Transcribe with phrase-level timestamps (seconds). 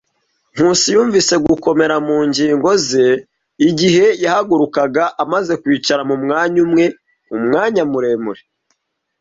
[0.53, 3.05] Nkusi yumvise gukomera mu ngingo ze
[3.69, 6.85] igihe yahagurukaga amaze kwicara mu mwanya umwe
[7.35, 8.41] umwanya muremure.